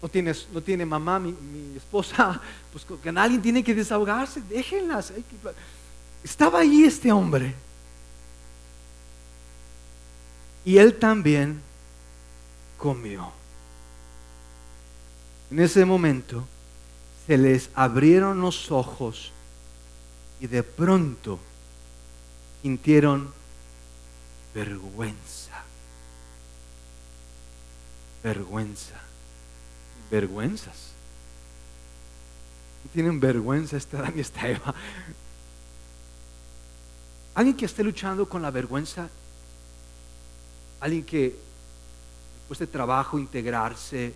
[0.01, 1.35] No, tienes, no tiene mamá, mi,
[1.75, 2.39] esposa,
[2.71, 5.11] pues que alguien tiene que desahogarse, déjenlas.
[6.23, 7.53] Estaba ahí este hombre.
[10.63, 11.61] Y él también
[12.77, 13.29] comió.
[15.51, 16.47] En ese momento
[17.27, 19.33] se les abrieron los ojos
[20.39, 21.39] y de pronto
[22.61, 23.33] sintieron
[24.53, 25.63] vergüenza.
[28.23, 28.95] Vergüenza.
[30.09, 30.89] Vergüenzas.
[32.93, 34.73] Tienen vergüenza esta Dan y esta Eva.
[37.35, 39.07] Alguien que esté luchando con la vergüenza.
[40.79, 41.37] Alguien que
[42.47, 44.13] cueste trabajo integrarse,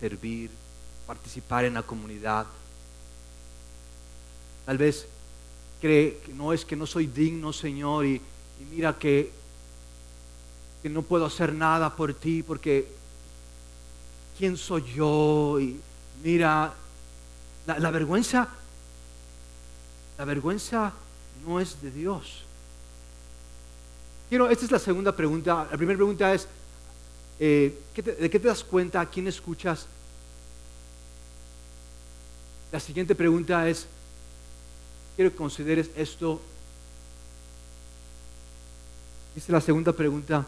[0.00, 0.50] servir,
[1.06, 2.46] participar en la comunidad.
[4.64, 5.06] Tal vez
[5.80, 8.20] cree que no es que no soy digno, Señor, y,
[8.70, 9.30] mira que,
[10.82, 12.88] que no puedo hacer nada por ti porque
[14.38, 15.58] ¿quién soy yo?
[15.60, 15.80] Y
[16.22, 16.72] mira,
[17.66, 18.48] la, la vergüenza,
[20.18, 20.92] la vergüenza
[21.46, 22.44] no es de Dios.
[24.28, 25.68] Quiero, esta es la segunda pregunta.
[25.70, 26.48] La primera pregunta es,
[27.38, 29.00] eh, ¿de qué te das cuenta?
[29.00, 29.86] ¿A quién escuchas?
[32.72, 33.86] La siguiente pregunta es,
[35.16, 36.40] quiero que consideres esto.
[39.34, 40.46] Dice la segunda pregunta.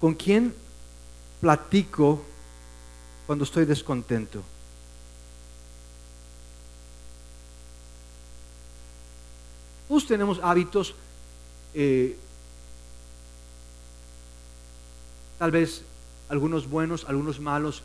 [0.00, 0.54] ¿Con quién
[1.40, 2.22] platico
[3.26, 4.42] cuando estoy descontento?
[9.88, 10.94] Todos tenemos hábitos
[11.74, 12.16] eh,
[15.40, 15.80] tal vez
[16.28, 17.80] algunos buenos, algunos malos,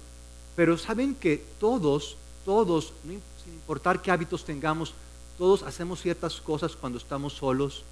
[0.57, 4.93] pero saben que todos, todos, sin importar qué hábitos tengamos,
[5.37, 7.83] todos hacemos ciertas cosas cuando estamos solos,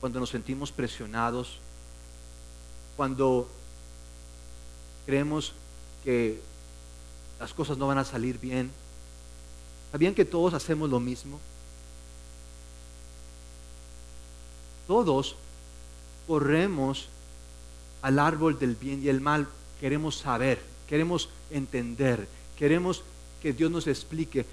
[0.00, 1.58] cuando nos sentimos presionados,
[2.96, 3.46] cuando
[5.06, 5.52] creemos
[6.02, 6.40] que
[7.38, 8.72] las cosas no van a salir bien.
[9.92, 11.38] ¿Sabían que todos hacemos lo mismo?
[14.88, 15.36] Todos
[16.26, 17.06] corremos
[18.02, 19.46] al árbol del bien y el mal,
[19.80, 23.02] queremos saber, queremos entender, queremos
[23.42, 24.46] que Dios nos explique.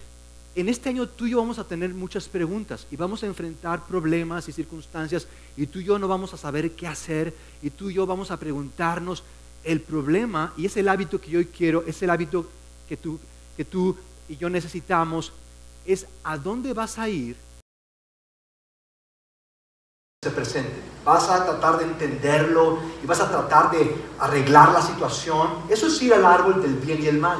[0.56, 3.86] En este año tú y yo vamos a tener muchas preguntas y vamos a enfrentar
[3.86, 7.90] problemas y circunstancias y tú y yo no vamos a saber qué hacer y tú
[7.90, 9.24] y yo vamos a preguntarnos
[9.64, 12.50] el problema y es el hábito que yo quiero, es el hábito
[12.90, 13.20] que tú,
[13.56, 13.96] que tú
[14.28, 15.32] y yo necesitamos,
[15.86, 17.36] es a dónde vas a ir
[20.24, 20.74] se presente.
[21.06, 25.48] Vas a tratar de entenderlo y vas a tratar de arreglar la situación.
[25.70, 27.38] Eso es ir al árbol del bien y el mal.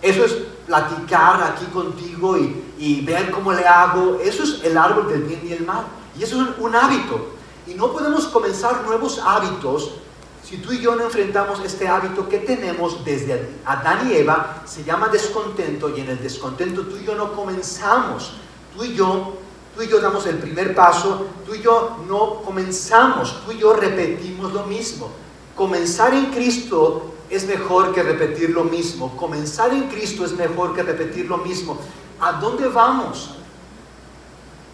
[0.00, 0.32] Eso es
[0.64, 4.18] platicar aquí contigo y, ver cómo le hago.
[4.24, 5.84] Eso es el árbol del bien y el mal.
[6.18, 7.34] Y eso es un hábito.
[7.66, 9.96] Y no podemos comenzar nuevos hábitos
[10.42, 14.62] si tú y yo no enfrentamos este hábito que tenemos desde Adán y Eva.
[14.64, 18.32] Se llama descontento y en el descontento tú y yo no comenzamos.
[18.74, 19.44] Tú y yo
[19.76, 23.74] Tú y yo damos el primer paso, tú y yo no comenzamos, tú y yo
[23.74, 25.10] repetimos lo mismo.
[25.54, 29.14] Comenzar en Cristo es mejor que repetir lo mismo.
[29.18, 31.78] Comenzar en Cristo es mejor que repetir lo mismo.
[32.20, 33.34] ¿A dónde vamos?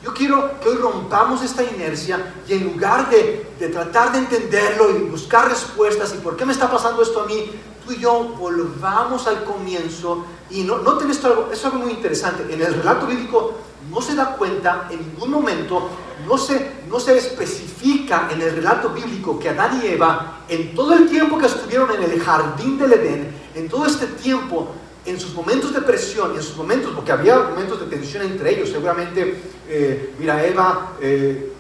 [0.05, 4.91] Yo quiero que hoy rompamos esta inercia y en lugar de, de, tratar de entenderlo
[4.91, 7.51] y buscar respuestas y por qué me está pasando esto a mí,
[7.85, 12.53] tú y yo volvamos al comienzo y no, noten esto, algo, es algo muy interesante.
[12.53, 13.55] En el relato bíblico
[13.91, 15.89] no se da cuenta en ningún momento,
[16.27, 20.95] no se, no se especifica en el relato bíblico que Adán y Eva, en todo
[20.95, 24.69] el tiempo que estuvieron en el jardín del Edén, en todo este tiempo,
[25.05, 28.69] en sus momentos de presión en sus momentos, porque había momentos de tensión entre ellos,
[28.69, 31.53] seguramente, eh, mira Eva, eh,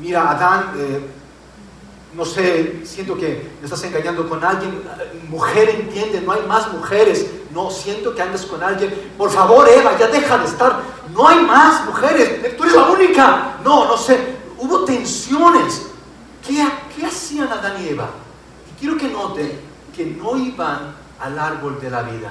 [0.00, 1.00] mira Adán, eh,
[2.14, 4.82] no sé, siento que me estás engañando con alguien,
[5.28, 9.96] mujer entiende, no hay más mujeres, no, siento que andas con alguien, por favor Eva,
[9.96, 10.80] ya deja de estar,
[11.14, 14.18] no hay más mujeres, tú eres la única, no, no sé,
[14.58, 15.86] hubo tensiones,
[16.46, 18.10] ¿qué, hacían Adán y Eva?
[18.70, 19.60] Y quiero que noten
[19.94, 22.30] que no iban al árbol de la vida,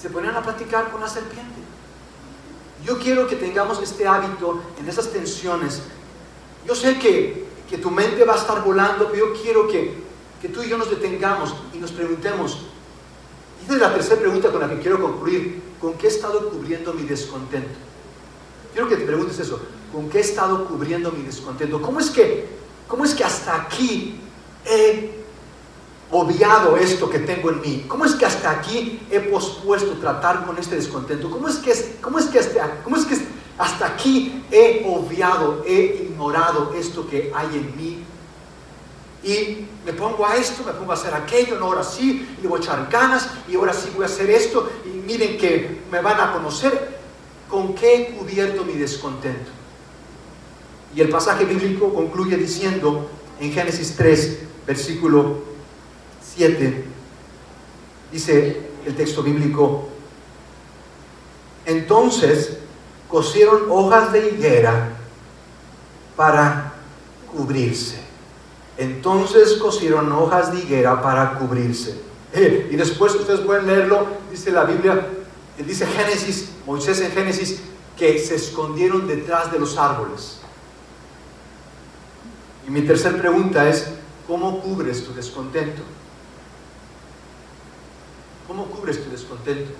[0.00, 1.60] se ponían a platicar con la serpiente.
[2.84, 5.82] Yo quiero que tengamos este hábito en esas tensiones.
[6.66, 9.94] Yo sé que, que tu mente va a estar volando, pero yo quiero que,
[10.40, 12.58] que tú y yo nos detengamos y nos preguntemos.
[13.58, 15.62] Y esta es la tercera pregunta con la que quiero concluir.
[15.80, 17.78] ¿Con qué he estado cubriendo mi descontento?
[18.72, 19.60] Quiero que te preguntes eso.
[19.92, 21.82] ¿Con qué he estado cubriendo mi descontento?
[21.82, 22.46] ¿Cómo es que,
[22.88, 24.20] cómo es que hasta aquí
[24.64, 25.22] he
[26.10, 27.84] obviado esto que tengo en mí?
[27.88, 31.30] ¿Cómo es que hasta aquí he pospuesto tratar con este descontento?
[31.30, 33.16] ¿Cómo es que, cómo es que, hasta, cómo es que
[33.62, 38.04] hasta aquí he obviado, he ignorado esto que hay en mí?
[39.22, 42.58] Y me pongo a esto, me pongo a hacer aquello, no, ahora sí, y voy
[42.58, 46.20] a echar ganas, y ahora sí voy a hacer esto, y miren que me van
[46.20, 46.98] a conocer.
[47.48, 49.52] ¿Con qué he cubierto mi descontento?
[50.96, 55.38] Y el pasaje bíblico concluye diciendo en Génesis 3, versículo
[56.34, 56.84] 7,
[58.10, 59.88] dice el texto bíblico,
[61.64, 62.58] entonces
[63.12, 64.88] cosieron hojas de higuera
[66.16, 66.72] para
[67.30, 68.02] cubrirse.
[68.78, 72.00] Entonces cosieron hojas de higuera para cubrirse.
[72.32, 75.06] Eh, y después ustedes pueden leerlo, dice la Biblia,
[75.58, 77.60] dice Génesis, Moisés en Génesis,
[77.98, 80.38] que se escondieron detrás de los árboles.
[82.66, 83.88] Y mi tercera pregunta es,
[84.26, 85.82] ¿cómo cubres tu descontento?
[88.48, 89.70] ¿Cómo cubres tu descontento?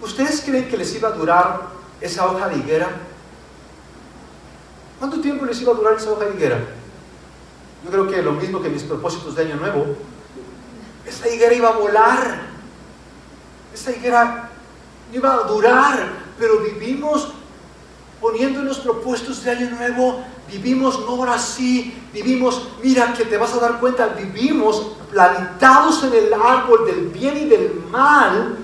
[0.00, 2.88] ¿Ustedes creen que les iba a durar esa hoja de higuera?
[4.98, 6.58] ¿Cuánto tiempo les iba a durar esa hoja de higuera?
[7.84, 9.86] Yo creo que lo mismo que mis propósitos de año nuevo.
[11.06, 12.40] Esa higuera iba a volar.
[13.72, 14.50] Esa higuera
[15.12, 16.08] iba a durar.
[16.38, 17.32] Pero vivimos
[18.68, 20.22] los propuestos de año nuevo.
[20.50, 21.94] Vivimos, no ahora sí.
[22.12, 27.36] Vivimos, mira que te vas a dar cuenta, vivimos plantados en el árbol del bien
[27.36, 28.56] y del mal,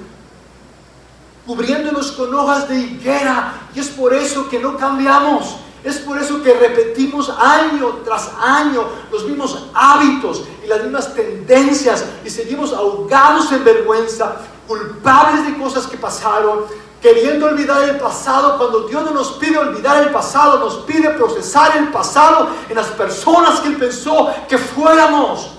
[1.46, 3.54] cubriéndonos con hojas de higuera.
[3.74, 5.57] Y es por eso que no cambiamos.
[5.85, 12.07] Es por eso que repetimos año tras año los mismos hábitos y las mismas tendencias
[12.24, 16.64] y seguimos ahogados en vergüenza, culpables de cosas que pasaron,
[17.02, 21.76] queriendo olvidar el pasado cuando Dios no nos pide olvidar el pasado, nos pide procesar
[21.76, 25.50] el pasado en las personas que Él pensó que fuéramos.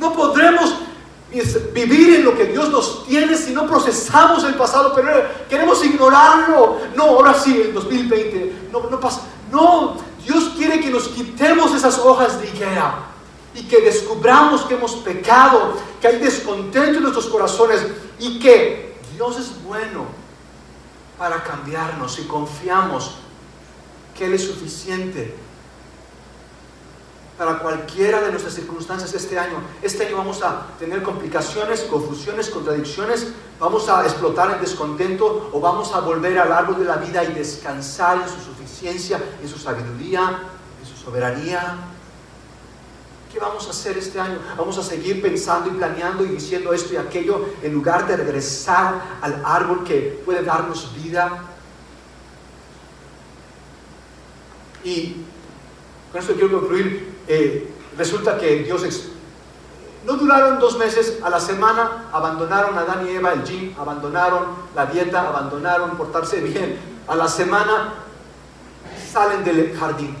[0.00, 0.72] No podremos
[1.72, 5.10] vivir en lo que Dios nos tiene si no procesamos el pasado, pero
[5.48, 6.78] queremos ignorarlo.
[6.94, 9.22] No, ahora sí, el 2020, no, no pasa.
[9.50, 13.06] No, Dios quiere que nos quitemos esas hojas de higuera
[13.54, 17.86] y que descubramos que hemos pecado, que hay descontento en nuestros corazones
[18.18, 20.06] y que Dios es bueno
[21.18, 23.16] para cambiarnos y confiamos
[24.16, 25.34] que Él es suficiente
[27.40, 29.62] para cualquiera de nuestras circunstancias este año.
[29.80, 35.90] Este año vamos a tener complicaciones, confusiones, contradicciones, vamos a explotar el descontento o vamos
[35.94, 40.38] a volver al árbol de la vida y descansar en su suficiencia, en su sabiduría,
[40.82, 41.78] en su soberanía.
[43.32, 44.38] ¿Qué vamos a hacer este año?
[44.58, 49.00] Vamos a seguir pensando y planeando y diciendo esto y aquello en lugar de regresar
[49.22, 51.42] al árbol que puede darnos vida.
[54.84, 55.16] Y
[56.12, 57.19] con esto quiero concluir.
[57.32, 58.82] Eh, resulta que Dios
[60.04, 64.46] no duraron dos meses, a la semana abandonaron a Adán y Eva el gym, abandonaron
[64.74, 66.76] la dieta, abandonaron portarse bien.
[67.06, 67.94] A la semana
[69.12, 70.16] salen del jardín,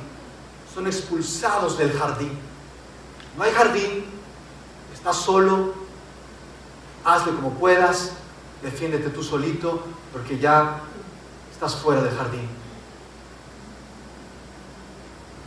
[0.72, 2.30] son expulsados del jardín.
[3.36, 4.04] No hay jardín,
[4.94, 5.74] estás solo,
[7.04, 8.12] hazle como puedas,
[8.62, 9.82] defiéndete tú solito,
[10.12, 10.78] porque ya
[11.50, 12.59] estás fuera del jardín.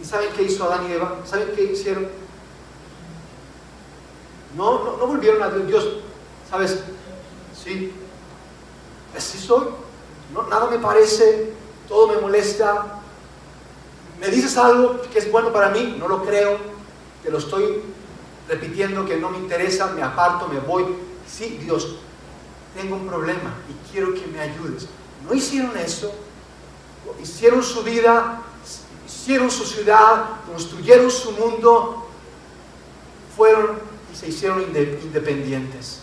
[0.04, 1.22] ¿Y saben qué hizo Adán y Eva?
[1.24, 2.10] ¿Saben qué hicieron?
[4.58, 5.88] No, no, volvieron a Dios.
[6.50, 6.80] ¿Sabes?
[7.64, 7.94] Sí,
[9.16, 9.68] así soy.
[10.50, 11.54] nada me parece,
[11.88, 13.00] todo me molesta.
[14.20, 16.58] Me dices algo que es bueno para mí, no lo creo,
[17.24, 17.82] te lo estoy
[18.50, 20.86] repitiendo que no me interesa, me aparto, me voy.
[21.26, 21.96] Sí, Dios,
[22.76, 24.88] tengo un problema y quiero que me ayudes.
[25.26, 26.14] No hicieron eso,
[27.22, 28.44] hicieron su vida,
[29.24, 32.10] hicieron su ciudad, construyeron su mundo,
[33.38, 33.80] fueron
[34.12, 36.02] y se hicieron independientes.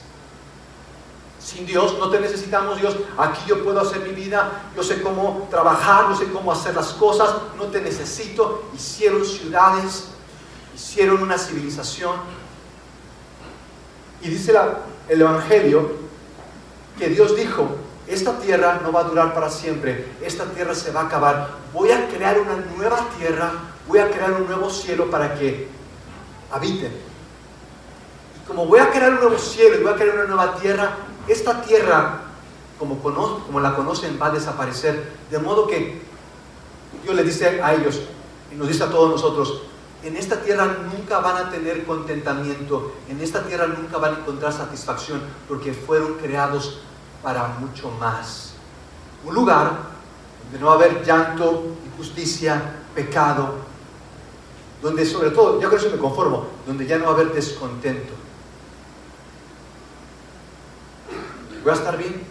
[1.38, 2.96] Sin Dios no te necesitamos, Dios.
[3.18, 6.94] Aquí yo puedo hacer mi vida, yo sé cómo trabajar, yo sé cómo hacer las
[6.94, 8.64] cosas, no te necesito.
[8.74, 10.06] Hicieron ciudades,
[10.74, 12.16] hicieron una civilización.
[14.22, 14.54] Y dice
[15.10, 15.90] el Evangelio
[16.98, 17.68] que Dios dijo,
[18.10, 21.50] esta tierra no va a durar para siempre, esta tierra se va a acabar.
[21.72, 23.52] Voy a crear una nueva tierra,
[23.86, 25.68] voy a crear un nuevo cielo para que
[26.50, 26.92] habiten.
[28.36, 30.96] Y como voy a crear un nuevo cielo y voy a crear una nueva tierra,
[31.28, 32.22] esta tierra,
[32.78, 35.12] como, como la conocen, va a desaparecer.
[35.30, 36.02] De modo que
[37.04, 38.00] Dios le dice a ellos,
[38.52, 39.62] y nos dice a todos nosotros,
[40.02, 44.52] en esta tierra nunca van a tener contentamiento, en esta tierra nunca van a encontrar
[44.52, 46.80] satisfacción, porque fueron creados
[47.22, 48.54] para mucho más.
[49.24, 49.90] Un lugar
[50.44, 52.60] donde no va a haber llanto, injusticia,
[52.94, 53.54] pecado,
[54.82, 58.14] donde sobre todo, yo con eso me conformo, donde ya no va a haber descontento.
[61.62, 62.22] ¿Voy a estar bien?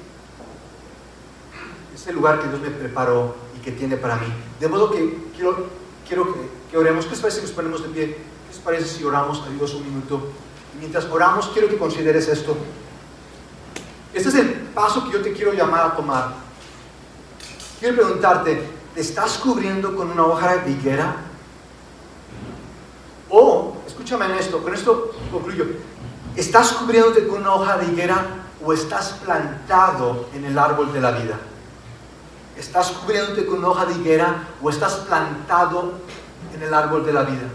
[1.94, 4.28] Es el lugar que Dios me preparó y que tiene para mí.
[4.60, 5.68] De modo que quiero,
[6.08, 6.36] quiero
[6.72, 7.06] que, oremos.
[7.06, 8.08] ¿Qué les parece si nos ponemos de pie?
[8.08, 10.32] ¿Qué les parece si oramos a Dios un minuto?
[10.76, 12.58] Y mientras oramos, quiero que consideres esto.
[14.14, 16.30] Este es el paso que yo te quiero llamar a tomar.
[17.82, 18.64] Quiero preguntarte,
[18.96, 21.18] ¿te estás cubriendo con una hoja de higuera?
[23.30, 25.66] O, escúchame en esto, con esto concluyo,
[26.34, 28.26] ¿estás cubriéndote con una hoja de higuera
[28.64, 31.38] o estás plantado en el árbol de la vida?
[32.58, 35.92] ¿Estás cubriéndote con una hoja de higuera o estás plantado
[36.56, 37.50] en el árbol de la vida?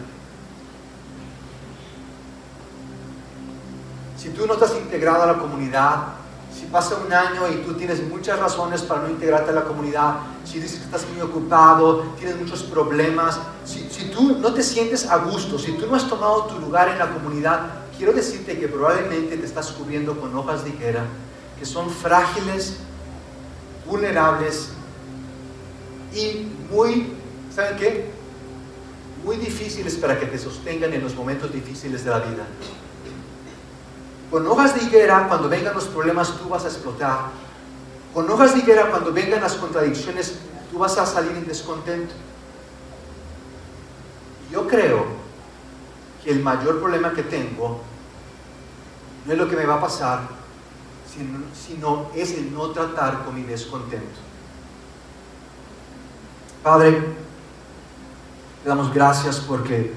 [4.18, 6.23] Si tú no estás integrado a la comunidad,
[6.58, 10.16] si pasa un año y tú tienes muchas razones para no integrarte a la comunidad,
[10.44, 15.10] si dices que estás muy ocupado, tienes muchos problemas, si, si tú no te sientes
[15.10, 17.60] a gusto, si tú no has tomado tu lugar en la comunidad,
[17.96, 21.04] quiero decirte que probablemente te estás cubriendo con hojas de higuera
[21.58, 22.76] que son frágiles,
[23.86, 24.70] vulnerables
[26.14, 27.12] y muy,
[27.54, 28.10] ¿saben qué?
[29.24, 32.44] Muy difíciles para que te sostengan en los momentos difíciles de la vida.
[34.34, 37.26] Con hojas de higuera, cuando vengan los problemas, tú vas a explotar.
[38.12, 40.40] Con hojas de higuera, cuando vengan las contradicciones,
[40.72, 42.12] tú vas a salir en descontento.
[44.50, 45.06] Yo creo
[46.24, 47.80] que el mayor problema que tengo
[49.24, 50.22] no es lo que me va a pasar,
[51.54, 54.18] sino, es el no tratar con mi descontento.
[56.60, 57.04] Padre,
[58.64, 59.94] te damos gracias porque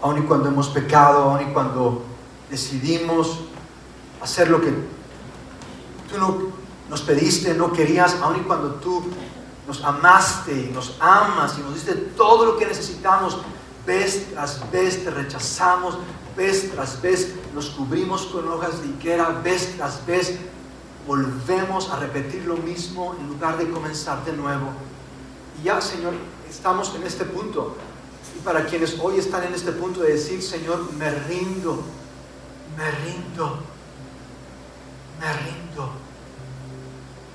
[0.00, 2.04] aun y cuando hemos pecado, aun y cuando
[2.48, 3.48] decidimos
[4.22, 4.70] hacer lo que
[6.10, 6.52] tú no
[6.88, 9.02] nos pediste, no querías, aun y cuando tú
[9.66, 13.38] nos amaste y nos amas y nos diste todo lo que necesitamos,
[13.86, 15.98] vez tras vez te rechazamos,
[16.36, 20.38] vez tras vez nos cubrimos con hojas de higuera, vez tras vez
[21.06, 24.68] volvemos a repetir lo mismo en lugar de comenzar de nuevo.
[25.60, 26.14] Y ya, Señor,
[26.48, 27.76] estamos en este punto.
[28.36, 31.82] Y para quienes hoy están en este punto de decir, Señor, me rindo,
[32.76, 33.58] me rindo,
[35.22, 36.02] me rindo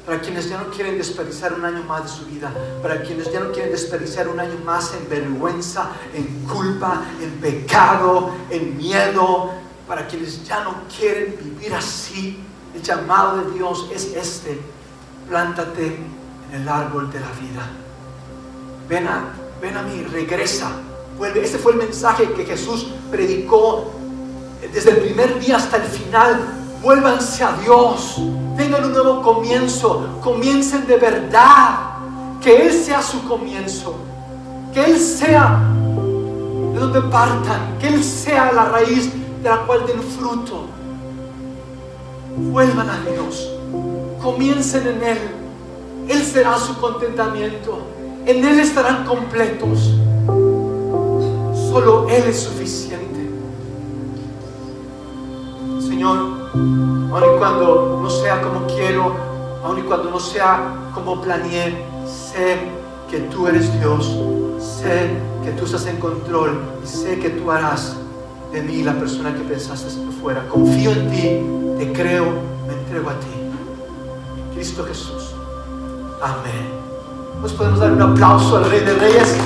[0.05, 2.49] para quienes ya no quieren desperdiciar un año más de su vida,
[2.81, 8.31] para quienes ya no quieren desperdiciar un año más en vergüenza, en culpa, en pecado,
[8.49, 9.51] en miedo,
[9.85, 12.41] para quienes ya no quieren vivir así.
[12.73, 14.61] El llamado de Dios es este,
[15.27, 17.67] plántate en el árbol de la vida.
[18.88, 19.25] Ven a,
[19.61, 20.71] ven a mí, regresa,
[21.17, 21.43] vuelve.
[21.43, 23.91] Este fue el mensaje que Jesús predicó
[24.73, 28.15] desde el primer día hasta el final Vuélvanse a Dios.
[28.55, 30.07] Tengan un nuevo comienzo.
[30.23, 31.79] Comiencen de verdad.
[32.41, 33.93] Que Él sea su comienzo.
[34.73, 35.59] Que Él sea
[36.73, 37.77] de donde partan.
[37.77, 39.11] Que Él sea la raíz
[39.43, 40.67] de la cual den fruto.
[42.38, 43.51] Vuelvan a Dios.
[44.23, 45.19] Comiencen en Él.
[46.07, 47.79] Él será su contentamiento.
[48.25, 49.93] En Él estarán completos.
[51.69, 53.29] Solo Él es suficiente.
[55.81, 59.15] Señor, aun y cuando no sea como quiero,
[59.63, 62.57] aun y cuando no sea como planeé, sé
[63.09, 64.17] que tú eres Dios,
[64.59, 65.09] sé
[65.43, 67.95] que tú estás en control y sé que tú harás
[68.51, 70.47] de mí la persona que pensaste que fuera.
[70.47, 72.25] Confío en ti, te creo,
[72.67, 73.27] me entrego a ti.
[74.53, 75.35] Cristo Jesús.
[76.21, 76.77] Amén.
[77.41, 79.37] Pues podemos dar un aplauso al Rey de Reyes.